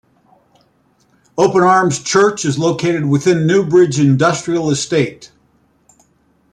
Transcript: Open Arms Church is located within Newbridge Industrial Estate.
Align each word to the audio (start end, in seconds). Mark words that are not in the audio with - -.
Open 1.37 1.61
Arms 1.61 2.01
Church 2.01 2.43
is 2.43 2.57
located 2.57 3.05
within 3.05 3.45
Newbridge 3.45 3.99
Industrial 3.99 4.71
Estate. 4.71 5.31